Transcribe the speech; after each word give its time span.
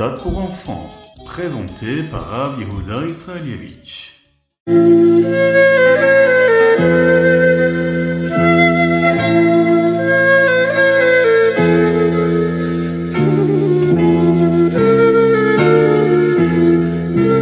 Ritat 0.00 0.22
pour 0.22 0.38
enfants, 0.38 0.90
présenté 1.26 2.04
par 2.04 2.28
Rav 2.28 2.60
Israelievich. 2.60 4.12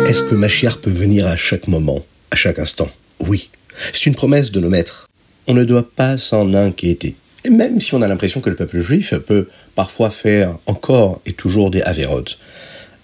Est-ce 0.06 0.22
que 0.24 0.34
Machiar 0.34 0.78
peut 0.78 0.88
venir 0.90 1.26
à 1.26 1.36
chaque 1.36 1.68
moment, 1.68 2.06
à 2.30 2.36
chaque 2.36 2.58
instant? 2.58 2.88
Oui, 3.20 3.50
c'est 3.92 4.06
une 4.06 4.14
promesse 4.14 4.50
de 4.50 4.60
nos 4.60 4.70
maîtres. 4.70 5.08
On 5.46 5.52
ne 5.52 5.64
doit 5.64 5.86
pas 5.86 6.16
s'en 6.16 6.54
inquiéter. 6.54 7.16
Et 7.46 7.50
même 7.50 7.80
si 7.80 7.94
on 7.94 8.02
a 8.02 8.08
l'impression 8.08 8.40
que 8.40 8.50
le 8.50 8.56
peuple 8.56 8.80
juif 8.80 9.14
peut 9.18 9.46
parfois 9.76 10.10
faire 10.10 10.58
encore 10.66 11.20
et 11.26 11.32
toujours 11.32 11.70
des 11.70 11.80
avérotes, 11.82 12.38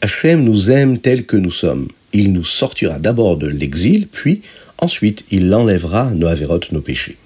Hachem 0.00 0.42
nous 0.42 0.68
aime 0.68 0.98
tels 0.98 1.26
que 1.26 1.36
nous 1.36 1.52
sommes. 1.52 1.86
Il 2.12 2.32
nous 2.32 2.42
sortira 2.42 2.98
d'abord 2.98 3.36
de 3.36 3.46
l'exil, 3.46 4.08
puis 4.08 4.42
ensuite 4.78 5.24
il 5.30 5.54
enlèvera 5.54 6.10
nos 6.10 6.26
avérotes, 6.26 6.72
nos 6.72 6.80
péchés. 6.80 7.18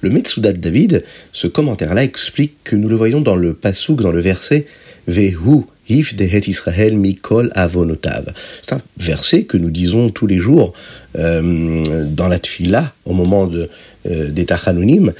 Le 0.00 0.08
Metsudat 0.08 0.54
David, 0.54 1.04
ce 1.32 1.46
commentaire-là 1.46 2.02
explique 2.02 2.54
que 2.64 2.74
nous 2.74 2.88
le 2.88 2.96
voyons 2.96 3.20
dans 3.20 3.36
le 3.36 3.52
pasouk, 3.52 4.00
dans 4.00 4.12
le 4.12 4.20
verset 4.20 4.64
Vehu 5.06 5.64
If 5.88 6.16
dehet 6.16 6.48
Israël 6.48 6.96
mikol 6.96 7.52
avonotav. 7.54 8.32
C'est 8.62 8.74
un 8.74 8.80
verset 8.98 9.44
que 9.44 9.56
nous 9.56 9.70
disons 9.70 10.10
tous 10.10 10.26
les 10.26 10.38
jours 10.38 10.72
euh, 11.16 12.04
dans 12.06 12.26
la 12.26 12.40
tfila, 12.40 12.92
au 13.04 13.14
moment 13.14 13.48
euh, 14.06 14.30
des 14.30 14.46
tachanonim. 14.46 15.12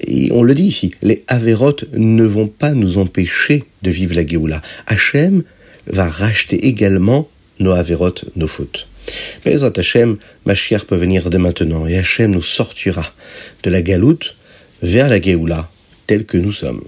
Et 0.00 0.30
on 0.32 0.42
le 0.42 0.54
dit 0.54 0.64
ici, 0.64 0.92
les 1.02 1.22
avérotes 1.28 1.84
ne 1.92 2.24
vont 2.24 2.48
pas 2.48 2.72
nous 2.72 2.98
empêcher 2.98 3.64
de 3.82 3.90
vivre 3.90 4.14
la 4.14 4.26
Géoula. 4.26 4.62
Hachem 4.86 5.42
va 5.86 6.08
racheter 6.08 6.66
également 6.66 7.28
nos 7.58 7.72
avérotes, 7.72 8.24
nos 8.36 8.46
fautes. 8.46 8.88
Mais 9.44 9.62
Hachem, 9.62 10.16
Mashiach 10.46 10.84
peut 10.86 10.96
venir 10.96 11.28
dès 11.28 11.38
maintenant 11.38 11.86
et 11.86 11.98
Hachem 11.98 12.30
nous 12.30 12.42
sortira 12.42 13.12
de 13.62 13.70
la 13.70 13.82
galoute 13.82 14.36
vers 14.82 15.08
la 15.08 15.20
Géoula, 15.20 15.70
telle 16.06 16.24
que 16.24 16.38
nous 16.38 16.52
sommes. 16.52 16.82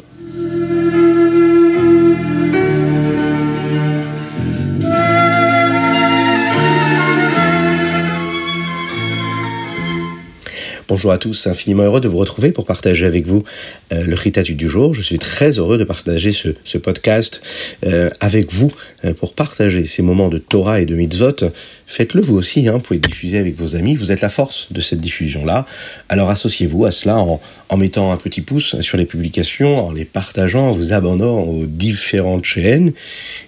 Bonjour 10.95 11.11
à 11.11 11.19
tous, 11.19 11.49
infiniment 11.49 11.83
heureux 11.83 12.01
de 12.01 12.07
vous 12.07 12.19
retrouver 12.19 12.53
pour 12.53 12.67
partager 12.67 13.05
avec 13.05 13.27
vous 13.27 13.43
euh, 13.93 14.05
le 14.05 14.15
Ritatu 14.15 14.55
du 14.55 14.69
jour. 14.69 14.95
Je 14.95 15.03
suis 15.03 15.19
très 15.19 15.59
heureux 15.59 15.77
de 15.77 15.83
partager 15.83 16.31
ce, 16.31 16.79
podcast 16.79 17.43
euh, 17.85 18.11
avec 18.21 18.53
vous 18.53 18.73
euh, 19.05 19.13
pour 19.13 19.35
partager 19.35 19.87
ces 19.87 20.03
moments 20.03 20.29
de 20.29 20.39
Torah 20.39 20.81
et 20.81 20.87
de 20.87 20.95
mitzvot. 20.95 21.51
Faites-le 21.89 22.21
vous 22.21 22.37
aussi, 22.37 22.69
hein, 22.69 22.75
vous 22.75 22.79
pouvez 22.79 23.01
diffuser 23.01 23.39
avec 23.39 23.57
vos 23.57 23.75
amis, 23.75 23.97
vous 23.97 24.13
êtes 24.13 24.21
la 24.21 24.29
force 24.29 24.69
de 24.71 24.81
cette 24.81 25.01
diffusion-là. 25.01 25.67
Alors 26.09 26.31
associez-vous 26.31 26.85
à 26.85 26.93
cela 26.93 27.19
en, 27.19 27.41
en 27.71 27.77
mettant 27.77 28.13
un 28.13 28.17
petit 28.17 28.41
pouce 28.41 28.81
sur 28.81 28.97
les 28.97 29.05
publications, 29.05 29.89
en 29.89 29.91
les 29.91 30.05
partageant, 30.05 30.69
en 30.69 30.71
vous 30.71 30.93
abonnant 30.93 31.41
aux 31.41 31.67
différentes 31.67 32.45
chaînes 32.45 32.93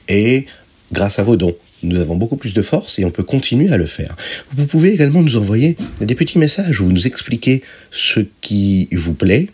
et 0.08 0.46
grâce 0.90 1.20
à 1.20 1.22
vos 1.22 1.36
dons 1.36 1.54
nous 1.86 2.00
avons 2.00 2.16
beaucoup 2.16 2.36
plus 2.36 2.54
de 2.54 2.62
force 2.62 2.98
et 2.98 3.04
on 3.04 3.10
peut 3.10 3.22
continuer 3.22 3.70
à 3.70 3.76
le 3.76 3.86
faire. 3.86 4.16
Vous 4.54 4.66
pouvez 4.66 4.92
également 4.92 5.22
nous 5.22 5.36
envoyer 5.36 5.76
des 6.00 6.14
petits 6.14 6.38
messages 6.38 6.80
où 6.80 6.86
vous 6.86 6.92
nous 6.92 7.06
expliquez 7.06 7.62
ce 7.90 8.20
qui 8.40 8.88
vous 8.92 9.14
plaît, 9.14 9.48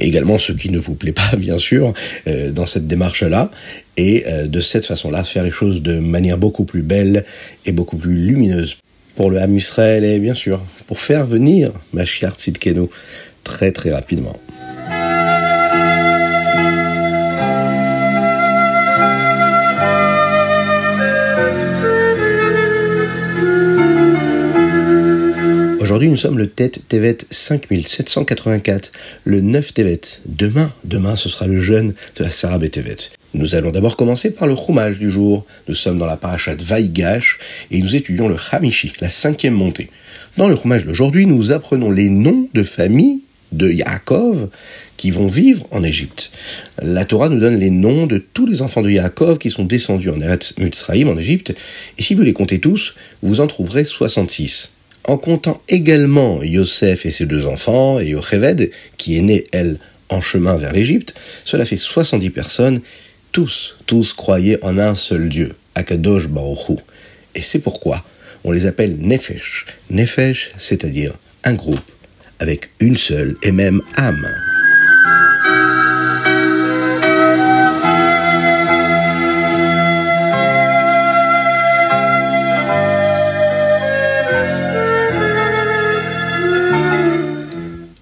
également 0.00 0.38
ce 0.38 0.52
qui 0.52 0.70
ne 0.70 0.78
vous 0.78 0.94
plaît 0.94 1.12
pas, 1.12 1.32
bien 1.38 1.58
sûr, 1.58 1.92
euh, 2.26 2.50
dans 2.50 2.66
cette 2.66 2.86
démarche-là, 2.86 3.50
et 3.96 4.24
euh, 4.26 4.46
de 4.46 4.60
cette 4.60 4.86
façon-là, 4.86 5.24
faire 5.24 5.44
les 5.44 5.50
choses 5.50 5.82
de 5.82 5.98
manière 5.98 6.38
beaucoup 6.38 6.64
plus 6.64 6.82
belle 6.82 7.24
et 7.64 7.72
beaucoup 7.72 7.96
plus 7.96 8.16
lumineuse 8.16 8.76
pour 9.14 9.30
le 9.30 9.38
Ham 9.38 9.56
Israël 9.56 10.04
et 10.04 10.18
bien 10.18 10.34
sûr 10.34 10.60
pour 10.86 11.00
faire 11.00 11.26
venir 11.26 11.72
Mashiach 11.94 12.34
Tzidkenu 12.34 12.88
très 13.42 13.72
très 13.72 13.92
rapidement. 13.92 14.38
Aujourd'hui, 25.96 26.10
nous 26.10 26.18
sommes 26.18 26.36
le 26.36 26.46
Tête 26.46 26.86
Tevet 26.88 27.16
5784, 27.30 28.92
le 29.24 29.40
9 29.40 29.72
Tevet. 29.72 30.02
Demain, 30.26 30.70
demain, 30.84 31.16
ce 31.16 31.30
sera 31.30 31.46
le 31.46 31.58
jeûne 31.58 31.94
de 32.18 32.22
la 32.22 32.30
Sarah 32.30 32.58
Tevet. 32.58 32.96
Nous 33.32 33.54
allons 33.54 33.70
d'abord 33.70 33.96
commencer 33.96 34.30
par 34.30 34.46
le 34.46 34.54
Chumash 34.56 34.98
du 34.98 35.10
jour. 35.10 35.46
Nous 35.68 35.74
sommes 35.74 35.98
dans 35.98 36.04
la 36.04 36.18
parachat 36.18 36.54
Vaïgash 36.54 37.38
et 37.70 37.80
nous 37.80 37.96
étudions 37.96 38.28
le 38.28 38.36
Hamishi, 38.52 38.92
la 39.00 39.08
cinquième 39.08 39.54
montée. 39.54 39.88
Dans 40.36 40.48
le 40.48 40.56
Chumash 40.56 40.84
d'aujourd'hui, 40.84 41.24
nous 41.24 41.50
apprenons 41.50 41.90
les 41.90 42.10
noms 42.10 42.46
de 42.52 42.62
famille 42.62 43.22
de 43.52 43.70
Yaakov 43.70 44.50
qui 44.98 45.10
vont 45.10 45.28
vivre 45.28 45.66
en 45.70 45.82
Égypte. 45.82 46.30
La 46.82 47.06
Torah 47.06 47.30
nous 47.30 47.40
donne 47.40 47.58
les 47.58 47.70
noms 47.70 48.06
de 48.06 48.18
tous 48.18 48.44
les 48.44 48.60
enfants 48.60 48.82
de 48.82 48.90
Yaakov 48.90 49.38
qui 49.38 49.48
sont 49.48 49.64
descendus 49.64 50.10
en 50.10 50.20
Eretz 50.20 50.58
Mitzrayim, 50.58 51.08
en 51.08 51.16
Égypte, 51.16 51.54
et 51.96 52.02
si 52.02 52.14
vous 52.14 52.22
les 52.22 52.34
comptez 52.34 52.58
tous, 52.58 52.94
vous 53.22 53.40
en 53.40 53.46
trouverez 53.46 53.86
66 53.86 54.75
en 55.06 55.16
comptant 55.16 55.62
également 55.68 56.42
Yosef 56.42 57.06
et 57.06 57.10
ses 57.10 57.26
deux 57.26 57.46
enfants, 57.46 57.98
et 58.00 58.08
Yocheved, 58.08 58.70
qui 58.96 59.16
est 59.16 59.22
né, 59.22 59.46
elle, 59.52 59.78
en 60.08 60.20
chemin 60.20 60.56
vers 60.56 60.72
l'Égypte, 60.72 61.14
cela 61.44 61.64
fait 61.64 61.76
70 61.76 62.30
personnes, 62.30 62.80
tous, 63.32 63.76
tous 63.86 64.12
croyaient 64.12 64.62
en 64.62 64.78
un 64.78 64.94
seul 64.94 65.28
Dieu, 65.28 65.54
Akadosh 65.74 66.28
Baruch 66.28 66.78
Et 67.34 67.42
c'est 67.42 67.58
pourquoi 67.58 68.04
on 68.44 68.52
les 68.52 68.66
appelle 68.66 68.96
Nefesh. 69.00 69.66
Nefesh, 69.90 70.52
c'est-à-dire 70.56 71.14
un 71.44 71.54
groupe, 71.54 71.80
avec 72.38 72.70
une 72.80 72.96
seule 72.96 73.36
et 73.42 73.52
même 73.52 73.82
âme. 73.96 74.26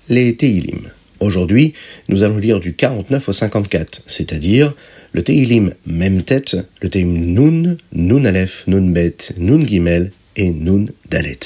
Les 0.09 0.37
Teilim. 0.37 0.91
Aujourd'hui, 1.21 1.73
nous 2.09 2.23
allons 2.23 2.39
lire 2.39 2.61
du 2.61 2.75
49 2.75 3.29
au 3.29 3.33
54, 3.33 4.03
c'est-à-dire 4.07 4.75
le 5.13 5.23
Teilim 5.23 5.73
même 5.87 6.23
tête, 6.23 6.57
le 6.83 6.89
Teilim 6.89 7.35
Nun, 7.35 7.77
Nun 7.93 8.25
Aleph, 8.25 8.65
Nun 8.67 8.91
Bet, 8.91 9.17
Nun 9.39 9.65
Gimel 9.67 10.11
et 10.37 10.51
Nun 10.51 10.85
Dalet. 11.11 11.39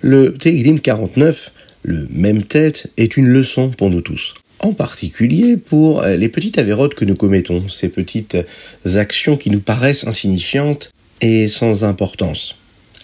Le 0.00 0.34
Teilim 0.34 0.80
49, 0.80 1.52
le 1.82 2.06
même 2.10 2.42
tête, 2.42 2.90
est 2.96 3.16
une 3.16 3.28
leçon 3.28 3.70
pour 3.70 3.90
nous 3.90 4.00
tous. 4.00 4.34
En 4.60 4.72
particulier 4.72 5.56
pour 5.56 6.02
les 6.02 6.28
petites 6.28 6.58
avérotes 6.58 6.94
que 6.94 7.04
nous 7.04 7.14
commettons, 7.14 7.68
ces 7.68 7.88
petites 7.88 8.36
actions 8.96 9.36
qui 9.36 9.50
nous 9.50 9.60
paraissent 9.60 10.06
insignifiantes 10.06 10.90
et 11.20 11.48
sans 11.48 11.84
importance. 11.84 12.56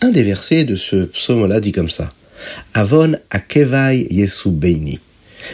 Un 0.03 0.11
des 0.11 0.25
versets 0.25 0.65
de 0.65 0.77
ce 0.77 1.05
psaume-là 1.05 1.61
dit 1.61 1.73
comme 1.73 1.89
ça. 1.89 2.13
Avon 2.75 3.15
akevai 3.31 4.07
yesu 4.11 4.51
beini. 4.51 4.99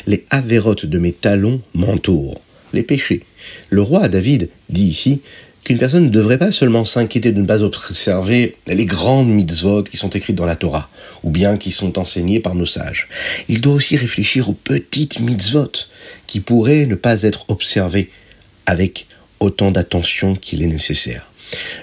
Les 0.06 0.24
avérotes 0.30 0.86
de 0.86 0.98
mes 0.98 1.12
talons 1.12 1.60
m'entourent. 1.74 2.40
Les 2.72 2.82
péchés. 2.82 3.22
Le 3.68 3.82
roi 3.82 4.08
David 4.08 4.48
dit 4.68 4.86
ici 4.86 5.20
qu'une 5.64 5.78
personne 5.78 6.04
ne 6.04 6.10
devrait 6.10 6.38
pas 6.38 6.50
seulement 6.50 6.84
s'inquiéter 6.84 7.32
de 7.32 7.40
ne 7.40 7.46
pas 7.46 7.62
observer 7.62 8.56
les 8.66 8.86
grandes 8.86 9.28
mitzvot 9.28 9.82
qui 9.82 9.96
sont 9.96 10.10
écrites 10.10 10.36
dans 10.36 10.46
la 10.46 10.56
Torah, 10.56 10.88
ou 11.22 11.30
bien 11.30 11.56
qui 11.56 11.70
sont 11.70 11.98
enseignées 11.98 12.40
par 12.40 12.54
nos 12.54 12.66
sages. 12.66 13.08
Il 13.48 13.60
doit 13.60 13.74
aussi 13.74 13.96
réfléchir 13.96 14.48
aux 14.48 14.54
petites 14.54 15.20
mitzvot 15.20 15.72
qui 16.26 16.40
pourraient 16.40 16.86
ne 16.86 16.94
pas 16.94 17.22
être 17.22 17.44
observées 17.48 18.10
avec 18.66 19.06
autant 19.40 19.70
d'attention 19.70 20.34
qu'il 20.34 20.62
est 20.62 20.66
nécessaire. 20.66 21.29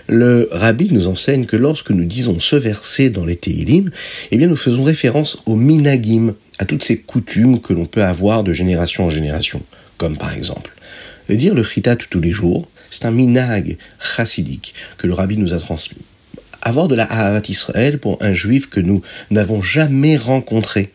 Le 0.07 0.47
rabbi 0.51 0.89
nous 0.91 1.07
enseigne 1.07 1.45
que 1.45 1.57
lorsque 1.57 1.91
nous 1.91 2.05
disons 2.05 2.39
ce 2.39 2.55
verset 2.55 3.09
dans 3.09 3.25
les 3.25 3.35
Tehillim, 3.35 3.91
eh 4.31 4.37
bien 4.37 4.47
nous 4.47 4.55
faisons 4.55 4.83
référence 4.83 5.37
au 5.45 5.55
minagim, 5.55 6.33
à 6.59 6.65
toutes 6.65 6.83
ces 6.83 6.99
coutumes 6.99 7.59
que 7.59 7.73
l'on 7.73 7.85
peut 7.85 8.03
avoir 8.03 8.43
de 8.43 8.53
génération 8.53 9.05
en 9.05 9.09
génération, 9.09 9.61
comme 9.97 10.17
par 10.17 10.33
exemple 10.33 10.71
dire 11.35 11.53
le 11.53 11.63
chitat 11.63 11.95
tous 11.95 12.21
les 12.21 12.31
jours, 12.31 12.67
c'est 12.89 13.05
un 13.05 13.11
minag 13.11 13.77
chassidique 13.99 14.73
que 14.97 15.07
le 15.07 15.13
rabbi 15.13 15.37
nous 15.37 15.53
a 15.53 15.59
transmis. 15.59 16.01
Avoir 16.61 16.87
de 16.87 16.95
la 16.95 17.03
Havat 17.03 17.43
Israël 17.49 17.99
pour 17.99 18.17
un 18.21 18.33
juif 18.33 18.69
que 18.69 18.79
nous 18.79 19.01
n'avons 19.29 19.61
jamais 19.61 20.17
rencontré, 20.17 20.91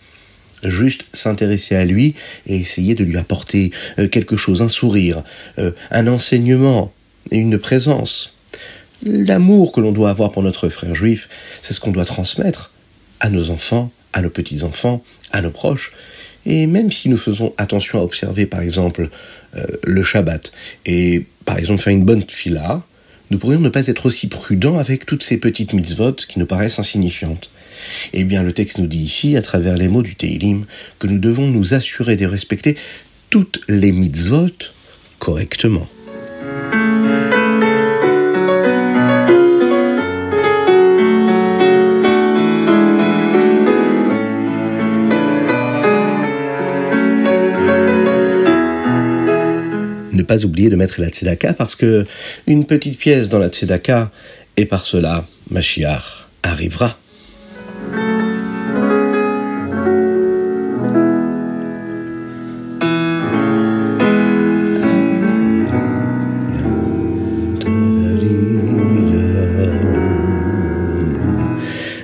juste 0.62 1.04
s'intéresser 1.12 1.76
à 1.76 1.84
lui 1.84 2.14
et 2.46 2.56
essayer 2.56 2.94
de 2.94 3.04
lui 3.04 3.16
apporter 3.16 3.72
euh, 3.98 4.08
quelque 4.08 4.36
chose, 4.36 4.62
un 4.62 4.68
sourire, 4.68 5.22
euh, 5.58 5.72
un 5.90 6.06
enseignement, 6.06 6.92
une 7.30 7.58
présence. 7.58 8.34
L'amour 9.04 9.72
que 9.72 9.80
l'on 9.80 9.92
doit 9.92 10.10
avoir 10.10 10.30
pour 10.30 10.42
notre 10.42 10.68
frère 10.68 10.94
juif, 10.94 11.28
c'est 11.60 11.72
ce 11.72 11.80
qu'on 11.80 11.90
doit 11.90 12.04
transmettre 12.04 12.72
à 13.20 13.30
nos 13.30 13.50
enfants, 13.50 13.90
à 14.12 14.22
nos 14.22 14.30
petits-enfants, 14.30 15.02
à 15.30 15.42
nos 15.42 15.50
proches. 15.50 15.92
Et 16.46 16.66
même 16.66 16.92
si 16.92 17.08
nous 17.08 17.16
faisons 17.16 17.52
attention 17.56 17.98
à 17.98 18.02
observer, 18.02 18.46
par 18.46 18.60
exemple, 18.60 19.08
euh, 19.56 19.64
le 19.84 20.02
Shabbat, 20.02 20.52
et 20.86 21.26
par 21.44 21.58
exemple 21.58 21.82
faire 21.82 21.92
une 21.92 22.04
bonne 22.04 22.24
fila, 22.28 22.82
nous 23.30 23.38
pourrions 23.38 23.60
ne 23.60 23.68
pas 23.68 23.86
être 23.86 24.06
aussi 24.06 24.28
prudents 24.28 24.78
avec 24.78 25.06
toutes 25.06 25.22
ces 25.22 25.38
petites 25.38 25.72
mitzvot 25.72 26.12
qui 26.12 26.38
nous 26.38 26.46
paraissent 26.46 26.78
insignifiantes. 26.78 27.50
Eh 28.12 28.24
bien, 28.24 28.42
le 28.42 28.52
texte 28.52 28.78
nous 28.78 28.86
dit 28.86 29.02
ici, 29.02 29.36
à 29.36 29.42
travers 29.42 29.76
les 29.76 29.88
mots 29.88 30.02
du 30.02 30.14
Teilim, 30.14 30.66
que 30.98 31.06
nous 31.06 31.18
devons 31.18 31.48
nous 31.48 31.74
assurer 31.74 32.16
de 32.16 32.26
respecter 32.26 32.76
toutes 33.30 33.60
les 33.68 33.92
mitzvot 33.92 34.50
correctement. 35.18 35.88
Oublier 50.38 50.70
de 50.70 50.76
mettre 50.76 51.00
la 51.00 51.08
tzedaka 51.08 51.52
parce 51.52 51.76
que 51.76 52.06
une 52.46 52.64
petite 52.64 52.98
pièce 52.98 53.28
dans 53.28 53.38
la 53.38 53.48
tzedaka 53.48 54.10
et 54.56 54.66
par 54.66 54.84
cela 54.84 55.26
Mashiach 55.50 56.28
arrivera. 56.42 56.98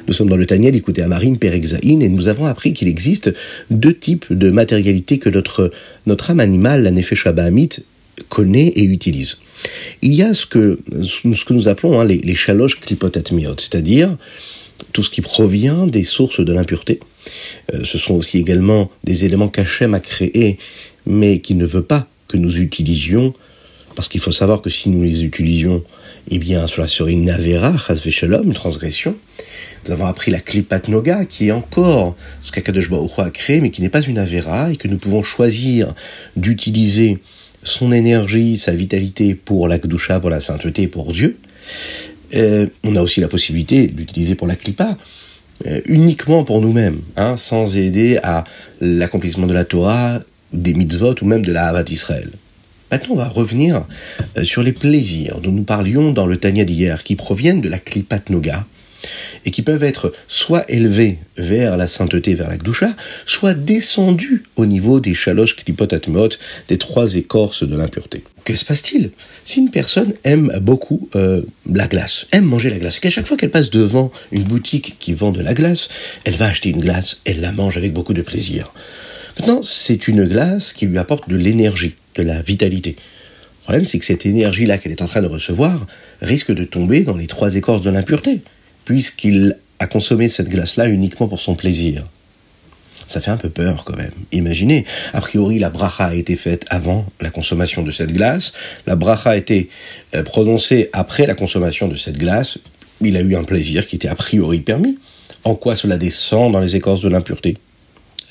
Nous 0.09 0.15
sommes 0.15 0.31
dans 0.31 0.39
le 0.39 0.47
Taniel, 0.47 0.75
écoutez 0.75 1.03
Amarim 1.03 1.37
Perexaïn, 1.37 2.01
et 2.01 2.09
nous 2.09 2.29
avons 2.29 2.47
appris 2.47 2.73
qu'il 2.73 2.89
existe 2.89 3.33
deux 3.71 3.95
types 3.95 4.33
de 4.33 4.51
matérialité 4.51 5.19
que 5.19 5.29
notre, 5.29 5.71
notre 6.07 6.31
âme 6.31 6.41
animale, 6.41 6.83
la 6.83 6.91
Nefesh 6.91 7.27
connaît 8.29 8.69
et 8.69 8.85
utilise. 8.85 9.39
Il 10.03 10.15
y 10.15 10.23
a 10.23 10.35
ce 10.35 10.47
que, 10.47 10.79
ce 11.03 11.45
que 11.45 11.53
nous 11.53 11.69
appelons 11.69 12.01
hein, 12.01 12.05
les, 12.05 12.19
les 12.19 12.35
chalosh 12.35 12.79
klipotatmiot, 12.81 13.57
c'est-à-dire 13.59 14.17
tout 14.93 15.03
ce 15.03 15.11
qui 15.11 15.21
provient 15.21 15.87
des 15.87 16.05
sources 16.05 16.41
de 16.41 16.53
l'impureté. 16.53 17.01
Euh, 17.75 17.85
ce 17.85 17.99
sont 17.99 18.15
aussi 18.15 18.39
également 18.39 18.91
des 19.05 19.25
éléments 19.25 19.49
qu'Hachem 19.49 19.95
a 19.95 20.01
créés, 20.01 20.59
mais 21.07 21.41
qui 21.41 21.55
ne 21.55 21.67
veut 21.67 21.83
pas 21.83 22.07
que 22.29 22.37
nous 22.37 22.59
utilisions, 22.59 23.35
parce 23.95 24.09
qu'il 24.09 24.21
faut 24.21 24.33
savoir 24.33 24.63
que 24.63 24.71
si 24.71 24.89
nous 24.91 25.03
les 25.03 25.25
utilisions, 25.25 25.83
eh 26.31 26.39
bien, 26.39 26.67
cela 26.67 26.87
serait 26.87 27.13
une 27.13 27.31
avera, 27.31 27.75
une 28.45 28.55
transgression. 28.55 29.17
Nous 29.85 29.93
avons 29.93 30.07
appris 30.07 30.31
la 30.31 30.41
klipat 30.41 30.89
noga, 30.89 31.25
qui 31.25 31.49
est 31.49 31.53
encore 31.53 32.17
ce 32.43 32.53
qu'Akadosh 32.53 32.91
a 33.19 33.31
créé, 33.31 33.61
mais 33.61 33.71
qui 33.71 33.81
n'est 33.81 33.89
pas 33.89 34.03
une 34.03 34.19
avera, 34.19 34.71
et 34.71 34.77
que 34.77 34.89
nous 34.89 34.99
pouvons 34.99 35.23
choisir 35.23 35.95
d'utiliser 36.37 37.19
son 37.69 37.93
énergie, 37.93 38.57
sa 38.57 38.73
vitalité 38.73 39.35
pour 39.35 39.69
la 39.69 39.79
Kedusha, 39.79 40.19
pour 40.19 40.31
la 40.31 40.41
sainteté, 40.41 40.89
pour 40.89 41.13
Dieu. 41.13 41.39
Euh, 42.35 42.67
on 42.85 42.97
a 42.97 43.03
aussi 43.03 43.21
la 43.21 43.29
possibilité 43.29 43.87
d'utiliser 43.87 44.35
pour 44.35 44.47
la 44.47 44.57
Klippa, 44.57 44.97
euh, 45.67 45.81
uniquement 45.87 46.45
pour 46.45 46.61
nous-mêmes, 46.61 47.01
hein, 47.17 47.37
sans 47.37 47.77
aider 47.77 48.19
à 48.23 48.45
l'accomplissement 48.81 49.47
de 49.47 49.55
la 49.55 49.65
Torah, 49.65 50.21
des 50.53 50.75
mitzvot 50.75 51.15
ou 51.23 51.27
même 51.27 51.45
de 51.45 51.53
la 51.53 51.69
Havat 51.69 51.85
Israël. 51.91 52.31
Maintenant, 52.91 53.15
on 53.15 53.19
va 53.19 53.29
revenir 53.29 53.85
euh, 54.37 54.45
sur 54.45 54.63
les 54.63 54.73
plaisirs 54.73 55.41
dont 55.43 55.53
nous 55.53 55.65
parlions 55.65 56.13
dans 56.13 56.27
le 56.27 56.37
Tanya 56.37 56.65
d'hier, 56.65 57.05
qui 57.05 57.17
proviennent 57.17 57.61
de 57.61 57.69
la 57.69 57.79
Klipat 57.79 58.31
Noga, 58.31 58.67
et 59.45 59.51
qui 59.51 59.63
peuvent 59.63 59.83
être 59.83 60.13
soit 60.27 60.65
élevés 60.71 61.19
vers 61.37 61.77
la 61.77 61.87
sainteté, 61.87 62.35
vers 62.35 62.49
la 62.49 62.57
Gdusha, 62.57 62.95
soit 63.27 63.55
descendus 63.55 64.43
au 64.57 64.67
niveau 64.67 65.01
des 65.01 65.15
chalosh 65.15 65.57
klipot 65.57 65.93
atmot, 65.93 66.29
des 66.69 66.79
trois 66.79 67.15
écorces 67.15 67.63
de 67.63 67.77
l'impureté. 67.77 68.25
Que 68.45 68.55
se 68.55 68.65
passe-t-il 68.65 69.11
Si 69.45 69.59
une 69.59 69.71
personne 69.71 70.15
aime 70.25 70.53
beaucoup 70.61 71.09
euh, 71.15 71.43
la 71.73 71.87
glace, 71.87 72.27
aime 72.33 72.45
manger 72.45 72.71
la 72.71 72.79
glace, 72.79 72.97
et 72.97 73.01
qu'à 73.01 73.11
chaque 73.11 73.27
fois 73.27 73.37
qu'elle 73.37 73.51
passe 73.51 73.71
devant 73.71 74.11
une 74.33 74.45
boutique 74.45 74.97
qui 74.99 75.15
vend 75.15 75.33
de 75.33 75.43
la 75.43 75.55
glace, 75.55 75.89
elle 76.25 76.35
va 76.35 76.47
acheter 76.47 76.71
une 76.71 76.81
glace, 76.81 77.19
elle 77.25 77.41
la 77.41 77.53
mange 77.53 77.77
avec 77.77 77.93
beaucoup 77.93 78.15
de 78.15 78.23
plaisir. 78.23 78.73
Maintenant, 79.39 79.63
c'est 79.63 80.09
une 80.09 80.25
glace 80.25 80.73
qui 80.73 80.87
lui 80.87 80.99
apporte 80.99 81.29
de 81.29 81.37
l'énergie, 81.37 81.95
de 82.17 82.23
la 82.23 82.43
vitalité. 82.43 82.97
Le 82.97 83.63
problème, 83.63 83.85
c'est 83.85 83.99
que 83.99 84.05
cette 84.05 84.27
énergie-là 84.27 84.79
qu'elle 84.79 84.93
est 84.93 85.03
en 85.03 85.07
train 85.07 85.23
de 85.23 85.29
recevoir 85.29 85.87
risque 86.23 86.53
de 86.53 86.65
tomber 86.65 87.03
dans 87.03 87.17
les 87.17 87.27
trois 87.27 87.55
écorces 87.55 87.83
de 87.83 87.91
l'impureté 87.91 88.41
puisqu'il 88.89 89.59
a 89.81 89.87
consommé 89.87 90.31
cette 90.31 90.49
glace-là 90.49 90.89
uniquement 90.89 91.29
pour 91.29 91.41
son 91.41 91.55
plaisir. 91.55 92.05
Ça 93.07 93.21
fait 93.21 93.31
un 93.31 93.37
peu 93.37 93.51
peur 93.51 93.85
quand 93.85 93.95
même. 93.95 94.15
Imaginez, 94.33 94.87
a 95.13 95.21
priori 95.21 95.59
la 95.59 95.69
bracha 95.69 96.07
a 96.07 96.15
été 96.15 96.37
faite 96.37 96.65
avant 96.71 97.05
la 97.21 97.29
consommation 97.29 97.83
de 97.83 97.91
cette 97.91 98.11
glace, 98.11 98.55
la 98.87 98.97
bracha 98.97 99.33
a 99.33 99.37
été 99.37 99.69
euh, 100.15 100.23
prononcée 100.23 100.89
après 100.95 101.27
la 101.27 101.35
consommation 101.35 101.87
de 101.87 101.97
cette 101.97 102.17
glace, 102.17 102.57
il 103.03 103.19
a 103.19 103.21
eu 103.21 103.37
un 103.37 103.45
plaisir 103.45 103.87
qui 103.87 103.97
était 103.97 104.09
a 104.09 104.15
priori 104.15 104.61
permis. 104.61 104.99
En 105.45 105.55
quoi 105.55 105.77
cela 105.77 105.99
descend 105.99 106.51
dans 106.55 106.61
les 106.61 106.75
écorces 106.75 107.03
de 107.03 107.11
l'impureté? 107.11 107.59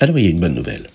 Alors 0.00 0.18
il 0.18 0.24
y 0.24 0.26
a 0.26 0.30
une 0.30 0.40
bonne 0.40 0.56
nouvelle. 0.56 0.90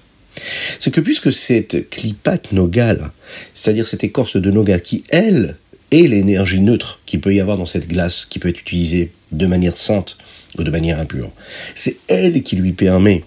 C'est 0.78 0.92
que 0.92 1.00
puisque 1.00 1.32
cette 1.32 1.90
clipat 1.90 2.52
nogal, 2.52 3.12
c'est-à-dire 3.54 3.88
cette 3.88 4.04
écorce 4.04 4.36
de 4.36 4.52
nogal 4.52 4.82
qui, 4.82 5.06
elle, 5.08 5.56
est 5.94 6.08
l'énergie 6.08 6.60
neutre 6.60 7.00
qu'il 7.06 7.22
peut 7.22 7.34
y 7.34 7.40
avoir 7.40 7.58
dans 7.58 7.66
cette 7.66 7.88
glace 7.88 8.26
qui 8.26 8.40
peut 8.40 8.50
être 8.50 8.60
utilisée 8.60 9.12
de 9.32 9.46
manière 9.46 9.78
sainte 9.78 10.18
ou 10.58 10.64
de 10.64 10.72
manière 10.72 11.00
impure. 11.00 11.32
C'est 11.76 11.98
elle 12.08 12.42
qui 12.44 12.56
lui 12.56 12.74
permet 12.74 13.24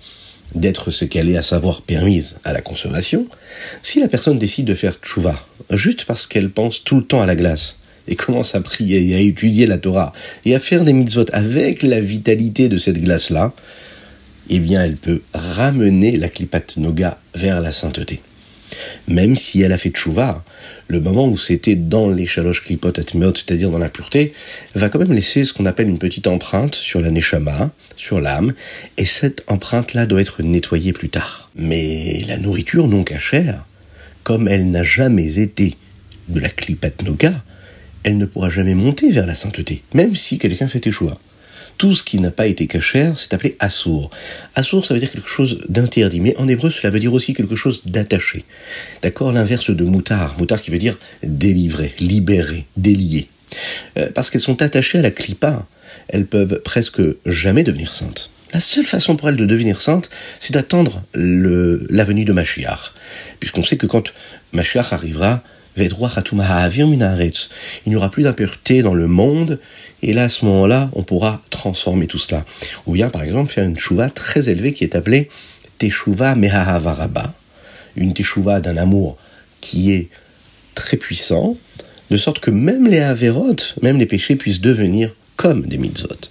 d'être 0.54 0.90
ce 0.90 1.04
qu'elle 1.04 1.28
est, 1.28 1.36
à 1.36 1.42
savoir 1.42 1.82
permise 1.82 2.36
à 2.44 2.52
la 2.52 2.60
consommation. 2.60 3.26
Si 3.82 4.00
la 4.00 4.08
personne 4.08 4.38
décide 4.38 4.66
de 4.66 4.74
faire 4.74 4.98
tchouva, 5.02 5.44
juste 5.70 6.04
parce 6.04 6.26
qu'elle 6.26 6.50
pense 6.50 6.82
tout 6.84 6.96
le 6.96 7.04
temps 7.04 7.20
à 7.20 7.26
la 7.26 7.36
glace, 7.36 7.78
et 8.08 8.14
commence 8.14 8.54
à 8.54 8.60
prier 8.60 9.10
et 9.10 9.16
à 9.16 9.18
étudier 9.18 9.66
la 9.66 9.78
Torah, 9.78 10.12
et 10.44 10.54
à 10.54 10.60
faire 10.60 10.84
des 10.84 10.92
mitzvot 10.92 11.26
avec 11.32 11.82
la 11.82 12.00
vitalité 12.00 12.68
de 12.68 12.78
cette 12.78 13.02
glace-là, 13.02 13.52
eh 14.48 14.60
bien 14.60 14.84
elle 14.84 14.96
peut 14.96 15.22
ramener 15.34 16.16
la 16.16 16.28
klipat 16.28 16.76
noga 16.76 17.18
vers 17.34 17.60
la 17.60 17.72
sainteté. 17.72 18.20
Même 19.08 19.36
si 19.36 19.62
elle 19.62 19.72
a 19.72 19.78
fait 19.78 19.90
tchouva, 19.90 20.44
le 20.88 21.00
moment 21.00 21.26
où 21.26 21.36
c'était 21.36 21.76
dans 21.76 22.08
les 22.08 22.26
chaloches 22.26 22.62
klipot 22.62 22.98
atmeot, 22.98 23.34
c'est-à-dire 23.34 23.70
dans 23.70 23.78
la 23.78 23.88
pureté, 23.88 24.32
va 24.74 24.88
quand 24.88 24.98
même 24.98 25.12
laisser 25.12 25.44
ce 25.44 25.52
qu'on 25.52 25.66
appelle 25.66 25.88
une 25.88 25.98
petite 25.98 26.26
empreinte 26.26 26.74
sur 26.74 27.00
la 27.00 27.10
neshama, 27.10 27.70
sur 27.96 28.20
l'âme, 28.20 28.52
et 28.96 29.04
cette 29.04 29.42
empreinte-là 29.46 30.06
doit 30.06 30.20
être 30.20 30.42
nettoyée 30.42 30.92
plus 30.92 31.08
tard. 31.08 31.50
Mais 31.56 32.24
la 32.28 32.38
nourriture 32.38 32.88
non 32.88 33.04
cachère, 33.04 33.64
comme 34.22 34.48
elle 34.48 34.70
n'a 34.70 34.82
jamais 34.82 35.38
été 35.38 35.76
de 36.28 36.40
la 36.40 36.48
klipat 36.48 37.02
noga, 37.04 37.32
elle 38.02 38.18
ne 38.18 38.26
pourra 38.26 38.48
jamais 38.48 38.74
monter 38.74 39.10
vers 39.10 39.26
la 39.26 39.34
sainteté, 39.34 39.82
même 39.94 40.14
si 40.14 40.38
quelqu'un 40.38 40.68
fait 40.68 40.86
échouer 40.86 41.14
tout 41.78 41.94
ce 41.94 42.02
qui 42.02 42.18
n'a 42.18 42.30
pas 42.30 42.46
été 42.46 42.66
cachère, 42.66 43.18
c'est 43.18 43.34
appelé 43.34 43.56
assour. 43.58 44.10
Assour, 44.54 44.84
ça 44.84 44.94
veut 44.94 45.00
dire 45.00 45.10
quelque 45.10 45.28
chose 45.28 45.60
d'interdit, 45.68 46.20
mais 46.20 46.36
en 46.36 46.48
hébreu, 46.48 46.70
cela 46.70 46.90
veut 46.90 47.00
dire 47.00 47.12
aussi 47.12 47.34
quelque 47.34 47.56
chose 47.56 47.86
d'attaché. 47.86 48.44
D'accord? 49.02 49.32
L'inverse 49.32 49.70
de 49.70 49.84
moutar, 49.84 50.36
moutar 50.38 50.60
qui 50.60 50.70
veut 50.70 50.78
dire 50.78 50.98
délivrer, 51.22 51.94
libérer, 51.98 52.66
délier. 52.76 53.28
Euh, 53.98 54.10
parce 54.14 54.30
qu'elles 54.30 54.40
sont 54.40 54.62
attachées 54.62 54.98
à 54.98 55.02
la 55.02 55.10
clipa, 55.10 55.66
elles 56.08 56.26
peuvent 56.26 56.60
presque 56.62 57.00
jamais 57.24 57.62
devenir 57.62 57.92
saintes. 57.92 58.30
La 58.52 58.60
seule 58.60 58.86
façon 58.86 59.16
pour 59.16 59.28
elles 59.28 59.36
de 59.36 59.44
devenir 59.44 59.80
saintes, 59.80 60.08
c'est 60.40 60.54
d'attendre 60.54 61.02
la 61.14 62.04
venue 62.04 62.24
de 62.24 62.32
Mashiach. 62.32 62.94
Puisqu'on 63.40 63.62
sait 63.62 63.76
que 63.76 63.86
quand 63.86 64.12
Mashiach 64.52 64.92
arrivera, 64.92 65.42
il 65.76 65.88
n'y 67.86 67.96
aura 67.96 68.10
plus 68.10 68.22
d'impureté 68.22 68.82
dans 68.82 68.94
le 68.94 69.06
monde, 69.06 69.60
et 70.02 70.12
là, 70.12 70.24
à 70.24 70.28
ce 70.28 70.44
moment-là, 70.44 70.90
on 70.94 71.02
pourra 71.02 71.42
transformer 71.50 72.06
tout 72.06 72.18
cela. 72.18 72.44
Ou 72.86 72.92
bien, 72.92 73.10
par 73.10 73.22
exemple, 73.22 73.52
faire 73.52 73.64
une 73.64 73.78
chouva 73.78 74.10
très 74.10 74.48
élevée 74.48 74.72
qui 74.72 74.84
est 74.84 74.94
appelée 74.96 75.28
Teshuva 75.78 76.34
Mehahavaraba, 76.34 77.34
une 77.96 78.14
teshuva 78.14 78.60
d'un 78.60 78.76
amour 78.76 79.16
qui 79.60 79.92
est 79.92 80.08
très 80.74 80.96
puissant, 80.96 81.56
de 82.10 82.16
sorte 82.16 82.40
que 82.40 82.50
même 82.50 82.86
les 82.86 83.00
avérotes, 83.00 83.74
même 83.82 83.98
les 83.98 84.06
péchés 84.06 84.36
puissent 84.36 84.60
devenir 84.60 85.12
comme 85.36 85.66
des 85.66 85.78
mitzvot. 85.78 86.30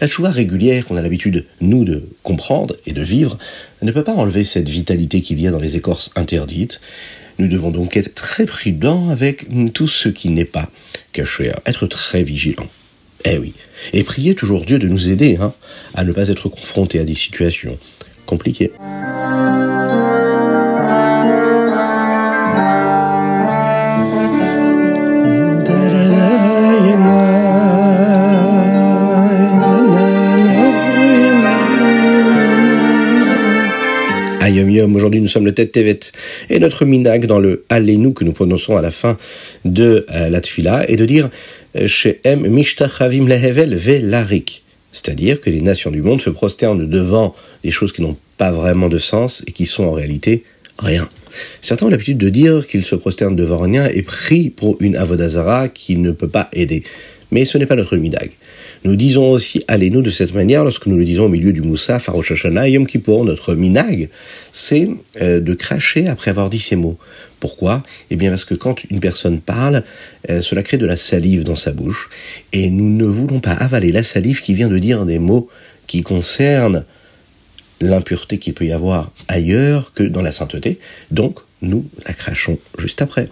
La 0.00 0.08
chouva 0.08 0.30
régulière 0.30 0.84
qu'on 0.84 0.96
a 0.96 1.02
l'habitude, 1.02 1.46
nous, 1.60 1.84
de 1.84 2.08
comprendre 2.22 2.76
et 2.86 2.92
de 2.92 3.02
vivre, 3.02 3.38
ne 3.82 3.92
peut 3.92 4.04
pas 4.04 4.14
enlever 4.14 4.44
cette 4.44 4.68
vitalité 4.68 5.22
qu'il 5.22 5.40
y 5.40 5.46
a 5.46 5.50
dans 5.50 5.58
les 5.58 5.76
écorces 5.76 6.10
interdites. 6.16 6.80
Nous 7.38 7.48
devons 7.48 7.70
donc 7.70 7.96
être 7.96 8.14
très 8.14 8.46
prudents 8.46 9.08
avec 9.08 9.46
tout 9.72 9.88
ce 9.88 10.08
qui 10.08 10.30
n'est 10.30 10.44
pas 10.44 10.70
caché, 11.12 11.52
être 11.66 11.86
très 11.86 12.22
vigilants. 12.22 12.68
Eh 13.24 13.38
oui. 13.38 13.54
Et 13.92 14.04
prier 14.04 14.34
toujours 14.34 14.64
Dieu 14.64 14.78
de 14.78 14.88
nous 14.88 15.08
aider 15.08 15.38
hein, 15.40 15.54
à 15.94 16.04
ne 16.04 16.12
pas 16.12 16.28
être 16.28 16.48
confrontés 16.48 17.00
à 17.00 17.04
des 17.04 17.14
situations 17.14 17.78
compliquées. 18.26 18.70
Yom, 34.84 34.94
aujourd'hui 34.96 35.22
nous 35.22 35.28
sommes 35.28 35.46
le 35.46 35.54
Tet 35.54 35.68
Tevet. 35.68 36.00
Et 36.50 36.58
notre 36.58 36.84
minag 36.84 37.24
dans 37.24 37.38
le 37.38 37.64
Allénou 37.70 38.12
que 38.12 38.22
nous 38.22 38.32
prononçons 38.32 38.76
à 38.76 38.82
la 38.82 38.90
fin 38.90 39.16
de 39.64 40.04
euh, 40.14 40.28
la 40.28 40.42
Tfila 40.42 40.86
est 40.90 40.96
de 40.96 41.06
dire 41.06 41.30
Shehem 41.86 42.46
Mishtachavim 42.46 43.26
Lehevel 43.26 43.74
Velarik. 43.76 44.62
C'est-à-dire 44.92 45.40
que 45.40 45.48
les 45.48 45.62
nations 45.62 45.90
du 45.90 46.02
monde 46.02 46.20
se 46.20 46.28
prosternent 46.28 46.86
devant 46.86 47.34
des 47.64 47.70
choses 47.70 47.92
qui 47.92 48.02
n'ont 48.02 48.18
pas 48.36 48.52
vraiment 48.52 48.90
de 48.90 48.98
sens 48.98 49.42
et 49.46 49.52
qui 49.52 49.64
sont 49.64 49.84
en 49.84 49.92
réalité 49.92 50.44
rien. 50.78 51.08
Certains 51.62 51.86
ont 51.86 51.90
l'habitude 51.90 52.18
de 52.18 52.28
dire 52.28 52.66
qu'ils 52.66 52.84
se 52.84 52.94
prosternent 52.94 53.36
devant 53.36 53.58
rien 53.58 53.86
et 53.86 54.02
prient 54.02 54.50
pour 54.50 54.76
une 54.80 54.96
avodazara 54.96 55.70
qui 55.70 55.96
ne 55.96 56.10
peut 56.10 56.28
pas 56.28 56.50
aider. 56.52 56.82
Mais 57.30 57.46
ce 57.46 57.56
n'est 57.56 57.66
pas 57.66 57.74
notre 57.74 57.96
midag. 57.96 58.30
Nous 58.84 58.96
disons 58.96 59.30
aussi 59.30 59.64
allez-nous 59.66 60.02
de 60.02 60.10
cette 60.10 60.34
manière 60.34 60.62
lorsque 60.62 60.86
nous 60.86 60.98
le 60.98 61.06
disons 61.06 61.24
au 61.24 61.28
milieu 61.30 61.54
du 61.54 61.62
Moussa, 61.62 61.98
Farosh 61.98 62.32
Hashanah, 62.32 62.68
Yom 62.68 62.86
Kippour. 62.86 63.24
Notre 63.24 63.54
minag, 63.54 64.10
c'est 64.52 64.90
euh, 65.22 65.40
de 65.40 65.54
cracher 65.54 66.06
après 66.06 66.30
avoir 66.30 66.50
dit 66.50 66.58
ces 66.60 66.76
mots. 66.76 66.98
Pourquoi? 67.40 67.82
Eh 68.10 68.16
bien 68.16 68.28
parce 68.28 68.44
que 68.44 68.54
quand 68.54 68.84
une 68.90 69.00
personne 69.00 69.40
parle, 69.40 69.84
euh, 70.28 70.42
cela 70.42 70.62
crée 70.62 70.76
de 70.76 70.84
la 70.84 70.96
salive 70.96 71.44
dans 71.44 71.54
sa 71.54 71.72
bouche. 71.72 72.10
Et 72.52 72.68
nous 72.68 72.90
ne 72.90 73.06
voulons 73.06 73.40
pas 73.40 73.52
avaler 73.52 73.90
la 73.90 74.02
salive 74.02 74.42
qui 74.42 74.52
vient 74.52 74.68
de 74.68 74.78
dire 74.78 75.06
des 75.06 75.18
mots 75.18 75.48
qui 75.86 76.02
concernent 76.02 76.84
l'impureté 77.80 78.36
qu'il 78.36 78.52
peut 78.52 78.66
y 78.66 78.72
avoir 78.72 79.12
ailleurs 79.28 79.94
que 79.94 80.02
dans 80.02 80.22
la 80.22 80.32
sainteté. 80.32 80.78
Donc, 81.10 81.38
nous 81.62 81.86
la 82.06 82.12
crachons 82.12 82.58
juste 82.78 83.00
après. 83.00 83.30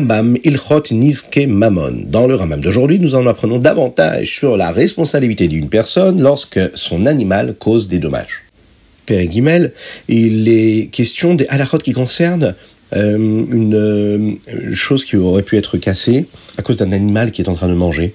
Rambam 0.00 0.38
Ilchot 0.44 0.84
Nizke 0.92 1.46
Mamon. 1.46 2.04
Dans 2.06 2.26
le 2.26 2.34
Rambam 2.34 2.58
d'aujourd'hui, 2.62 2.98
nous 2.98 3.14
en 3.16 3.26
apprenons 3.26 3.58
davantage 3.58 4.34
sur 4.34 4.56
la 4.56 4.72
responsabilité 4.72 5.46
d'une 5.46 5.68
personne 5.68 6.22
lorsque 6.22 6.58
son 6.72 7.04
animal 7.04 7.54
cause 7.58 7.86
des 7.86 7.98
dommages. 7.98 8.44
Père 9.04 9.26
Guimel, 9.26 9.74
il 10.08 10.48
est 10.48 10.86
question 10.90 11.34
des 11.34 11.46
halachot 11.48 11.76
qui 11.76 11.92
concernent 11.92 12.54
euh, 12.96 13.18
une 13.18 13.74
euh, 13.74 14.74
chose 14.74 15.04
qui 15.04 15.18
aurait 15.18 15.42
pu 15.42 15.58
être 15.58 15.76
cassée 15.76 16.24
à 16.56 16.62
cause 16.62 16.78
d'un 16.78 16.92
animal 16.92 17.30
qui 17.30 17.42
est 17.42 17.50
en 17.50 17.54
train 17.54 17.68
de 17.68 17.74
manger. 17.74 18.14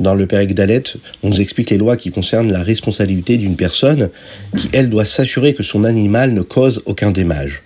Dans 0.00 0.16
le 0.16 0.26
Père 0.26 0.44
Dalet, 0.44 0.82
on 1.22 1.28
nous 1.28 1.40
explique 1.40 1.70
les 1.70 1.78
lois 1.78 1.96
qui 1.96 2.10
concernent 2.10 2.50
la 2.50 2.64
responsabilité 2.64 3.36
d'une 3.36 3.54
personne 3.54 4.10
qui, 4.58 4.68
elle, 4.72 4.90
doit 4.90 5.04
s'assurer 5.04 5.54
que 5.54 5.62
son 5.62 5.84
animal 5.84 6.34
ne 6.34 6.42
cause 6.42 6.82
aucun 6.84 7.12
dommage. 7.12 7.62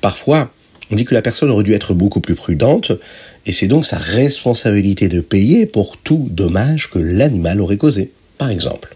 Parfois, 0.00 0.50
on 0.90 0.94
dit 0.94 1.04
que 1.04 1.14
la 1.14 1.22
personne 1.22 1.50
aurait 1.50 1.64
dû 1.64 1.72
être 1.72 1.94
beaucoup 1.94 2.20
plus 2.20 2.34
prudente, 2.34 2.92
et 3.44 3.52
c'est 3.52 3.68
donc 3.68 3.86
sa 3.86 3.98
responsabilité 3.98 5.08
de 5.08 5.20
payer 5.20 5.66
pour 5.66 5.96
tout 5.96 6.28
dommage 6.30 6.90
que 6.90 6.98
l'animal 6.98 7.60
aurait 7.60 7.76
causé. 7.76 8.12
Par 8.38 8.50
exemple, 8.50 8.94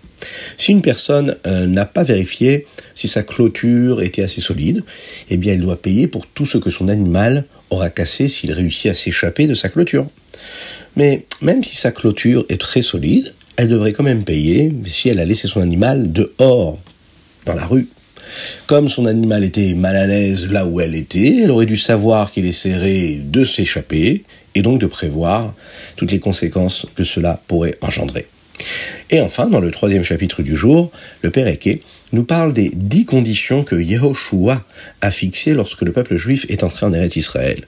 si 0.56 0.73
une 0.73 0.82
personne 0.82 1.37
euh, 1.47 1.66
n'a 1.66 1.87
pas 1.87 2.04
vérifié 2.04 2.66
si 2.94 3.09
sa 3.09 3.23
clôture 3.23 4.02
était 4.02 4.23
assez 4.23 4.40
solide, 4.40 4.82
eh 5.30 5.37
bien 5.37 5.54
elle 5.54 5.61
doit 5.61 5.80
payer 5.80 6.06
pour 6.06 6.26
tout 6.26 6.47
ce 6.47 6.59
que 6.59 6.70
son 6.70 6.88
animal 6.88 7.44
aura 7.70 7.88
cassé 7.88 8.28
s'il 8.28 8.52
réussit 8.52 8.90
à 8.90 8.94
s'échapper 8.94 9.47
de 9.47 9.54
sa 9.54 9.68
clôture. 9.68 10.06
Mais 10.97 11.26
même 11.40 11.64
si 11.64 11.76
sa 11.76 11.92
clôture 11.92 12.44
est 12.49 12.61
très 12.61 12.82
solide, 12.82 13.35
elle 13.56 13.68
devrait 13.68 13.92
quand 13.92 14.02
même 14.02 14.25
payer 14.25 14.73
si 14.87 15.09
elle 15.09 15.20
a 15.20 15.25
laissé 15.25 15.49
son 15.49 15.61
animal 15.61 16.12
dehors, 16.12 16.78
dans 17.47 17.54
la 17.54 17.66
rue, 17.66 17.88
comme 18.66 18.88
son 18.88 19.06
animal 19.06 19.44
était 19.44 19.75
mal 19.75 19.96
à 19.96 20.06
l'aise 20.06 20.49
là 20.49 20.66
où 20.66 20.80
elle 20.80 20.94
était, 20.94 21.42
elle 21.42 21.50
aurait 21.50 21.66
dû 21.66 21.76
savoir 21.76 22.32
qu'il 22.32 22.46
essaierait 22.46 23.18
de 23.22 23.44
s'échapper 23.44 24.25
et 24.54 24.62
donc 24.62 24.80
de 24.80 24.87
prévoir 24.87 25.54
toutes 25.96 26.12
les 26.12 26.20
conséquences 26.20 26.87
que 26.94 27.04
cela 27.04 27.40
pourrait 27.46 27.76
engendrer. 27.80 28.26
Et 29.10 29.20
enfin, 29.20 29.46
dans 29.46 29.60
le 29.60 29.70
troisième 29.70 30.04
chapitre 30.04 30.42
du 30.42 30.56
jour, 30.56 30.90
le 31.22 31.30
Père 31.30 31.49
Eke 31.49 31.82
nous 32.12 32.25
parle 32.25 32.52
des 32.52 32.70
dix 32.75 33.04
conditions 33.04 33.62
que 33.62 33.76
Yehoshua 33.76 34.64
a 35.00 35.10
fixées 35.10 35.54
lorsque 35.54 35.82
le 35.82 35.92
peuple 35.92 36.16
juif 36.16 36.46
est 36.49 36.64
entré 36.64 36.87
en 36.87 36.92
Eretz 36.92 37.16
Israël. 37.16 37.64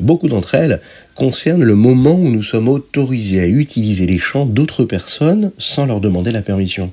Beaucoup 0.00 0.28
d'entre 0.28 0.54
elles 0.54 0.80
concernent 1.14 1.64
le 1.64 1.74
moment 1.74 2.14
où 2.14 2.28
nous 2.28 2.42
sommes 2.42 2.68
autorisés 2.68 3.40
à 3.40 3.46
utiliser 3.46 4.06
les 4.06 4.18
champs 4.18 4.46
d'autres 4.46 4.84
personnes 4.84 5.52
sans 5.58 5.86
leur 5.86 6.00
demander 6.00 6.30
la 6.30 6.42
permission. 6.42 6.92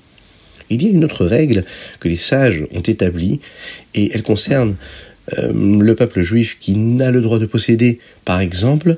Il 0.70 0.84
y 0.84 0.88
a 0.88 0.92
une 0.92 1.06
autre 1.06 1.26
règle 1.26 1.64
que 2.00 2.08
les 2.08 2.16
sages 2.16 2.66
ont 2.74 2.82
établie, 2.82 3.40
et 3.94 4.12
elle 4.14 4.24
concerne 4.24 4.76
euh, 5.38 5.52
le 5.54 5.96
peuple 5.96 6.22
juif 6.22 6.58
qui 6.60 6.76
n'a 6.76 7.12
le 7.12 7.22
droit 7.22 7.40
de 7.40 7.46
posséder, 7.46 8.00
par 8.26 8.40
exemple, 8.40 8.98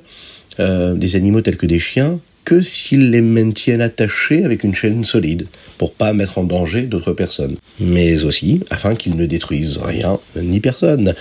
euh, 0.59 0.93
des 0.95 1.15
animaux 1.15 1.41
tels 1.41 1.57
que 1.57 1.65
des 1.65 1.79
chiens, 1.79 2.19
que 2.45 2.61
s'ils 2.61 3.11
les 3.11 3.21
maintiennent 3.21 3.81
attachés 3.81 4.45
avec 4.45 4.63
une 4.63 4.73
chaîne 4.73 5.03
solide, 5.03 5.47
pour 5.77 5.93
pas 5.93 6.13
mettre 6.13 6.37
en 6.37 6.45
danger 6.45 6.83
d'autres 6.83 7.11
personnes. 7.11 7.57
Mais 7.81 8.23
aussi 8.23 8.61
afin 8.69 8.95
qu'ils 8.95 9.17
ne 9.17 9.25
détruisent 9.25 9.79
rien 9.83 10.17
ni 10.41 10.61
personne. 10.61 11.13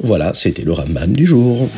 Voilà, 0.00 0.32
c'était 0.34 0.62
le 0.62 0.72
Rambam 0.72 1.12
du 1.12 1.26
jour. 1.26 1.68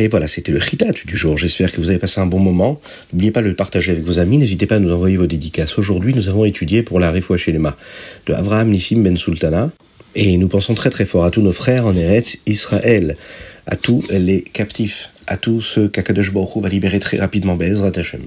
Et 0.00 0.08
voilà, 0.08 0.28
c'était 0.28 0.50
le 0.50 0.60
chitat 0.60 0.92
du 0.92 1.14
jour. 1.14 1.36
J'espère 1.36 1.70
que 1.70 1.78
vous 1.78 1.90
avez 1.90 1.98
passé 1.98 2.22
un 2.22 2.26
bon 2.26 2.38
moment. 2.38 2.80
N'oubliez 3.12 3.32
pas 3.32 3.42
de 3.42 3.48
le 3.48 3.54
partager 3.54 3.92
avec 3.92 4.02
vos 4.02 4.18
amis. 4.18 4.38
N'hésitez 4.38 4.64
pas 4.64 4.76
à 4.76 4.78
nous 4.78 4.90
envoyer 4.90 5.18
vos 5.18 5.26
dédicaces. 5.26 5.76
Aujourd'hui, 5.76 6.14
nous 6.14 6.30
avons 6.30 6.46
étudié 6.46 6.82
pour 6.82 6.98
la 7.00 7.12
Refoua 7.12 7.36
Lema 7.48 7.76
de 8.24 8.32
Avraham 8.32 8.70
Nissim 8.70 9.02
Ben 9.02 9.18
Sultana. 9.18 9.70
Et 10.14 10.38
nous 10.38 10.48
pensons 10.48 10.72
très 10.72 10.88
très 10.88 11.04
fort 11.04 11.26
à 11.26 11.30
tous 11.30 11.42
nos 11.42 11.52
frères 11.52 11.84
en 11.84 11.94
Eretz 11.94 12.38
Israël, 12.46 13.18
à 13.66 13.76
tous 13.76 14.08
les 14.10 14.40
captifs, 14.40 15.10
à 15.26 15.36
tous 15.36 15.60
ceux 15.60 15.88
qu'Akadosh 15.88 16.32
Baruch 16.32 16.62
va 16.62 16.70
libérer 16.70 16.98
très 16.98 17.18
rapidement, 17.18 17.56
Be'ezrat 17.56 17.92
Hashem. 17.94 18.22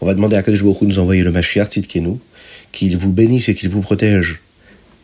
On 0.00 0.06
va 0.06 0.14
demander 0.14 0.36
à 0.36 0.38
Akadosh 0.38 0.64
Baruch 0.64 0.80
de 0.80 0.86
nous 0.86 0.98
envoyer 0.98 1.24
le 1.24 1.30
Mashiach 1.30 1.72
Tzidkenu, 1.72 2.16
qu'il 2.72 2.96
vous 2.96 3.12
bénisse 3.12 3.50
et 3.50 3.54
qu'il 3.54 3.68
vous 3.68 3.82
protège 3.82 4.40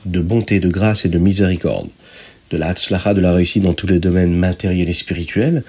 de 0.06 0.20
bonté, 0.20 0.58
de 0.58 0.70
grâce 0.70 1.04
et 1.04 1.10
de 1.10 1.18
miséricorde 1.18 1.88
de 2.50 2.56
la 2.56 2.68
hatzlacha, 2.68 3.14
de 3.14 3.20
la 3.20 3.32
réussite 3.32 3.62
dans 3.62 3.74
tous 3.74 3.86
les 3.86 3.98
domaines 3.98 4.34
matériels 4.34 4.88
et 4.88 4.94
spirituels, 4.94 5.62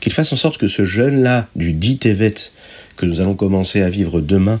qu'il 0.00 0.12
fasse 0.12 0.32
en 0.32 0.36
sorte 0.36 0.58
que 0.58 0.68
ce 0.68 0.84
jeune-là, 0.84 1.48
du 1.56 1.72
dit 1.72 1.98
Tevet, 1.98 2.34
que 2.96 3.06
nous 3.06 3.20
allons 3.20 3.34
commencer 3.34 3.82
à 3.82 3.90
vivre 3.90 4.20
demain, 4.20 4.60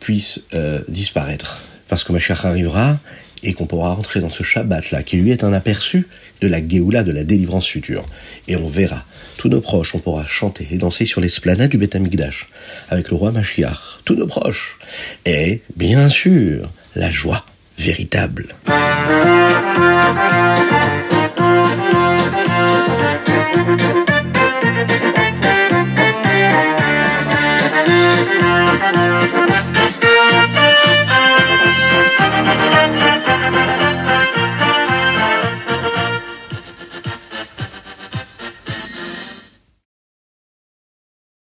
puisse 0.00 0.44
euh, 0.54 0.82
disparaître. 0.88 1.62
Parce 1.88 2.04
que 2.04 2.12
Mashiach 2.12 2.44
arrivera 2.44 2.98
et 3.42 3.52
qu'on 3.52 3.66
pourra 3.66 3.92
rentrer 3.92 4.20
dans 4.20 4.30
ce 4.30 4.42
Shabbat-là, 4.42 5.02
qui 5.02 5.16
lui 5.18 5.30
est 5.30 5.44
un 5.44 5.52
aperçu 5.52 6.06
de 6.40 6.48
la 6.48 6.66
Géoula, 6.66 7.04
de 7.04 7.12
la 7.12 7.24
délivrance 7.24 7.66
future. 7.66 8.04
Et 8.48 8.56
on 8.56 8.66
verra, 8.66 9.04
tous 9.36 9.48
nos 9.48 9.60
proches, 9.60 9.94
on 9.94 9.98
pourra 9.98 10.24
chanter 10.26 10.66
et 10.70 10.78
danser 10.78 11.04
sur 11.04 11.20
l'esplanade 11.20 11.70
du 11.70 11.78
Beth 11.78 11.94
Amikdash, 11.94 12.48
avec 12.88 13.10
le 13.10 13.16
roi 13.16 13.32
Mashiach, 13.32 14.00
tous 14.04 14.14
nos 14.14 14.26
proches. 14.26 14.78
Et, 15.26 15.60
bien 15.76 16.08
sûr, 16.08 16.70
la 16.96 17.10
joie 17.10 17.44
véritable. 17.76 18.54